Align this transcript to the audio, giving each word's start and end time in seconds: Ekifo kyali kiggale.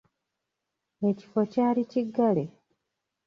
Ekifo 1.09 1.41
kyali 1.51 1.83
kiggale. 1.91 2.43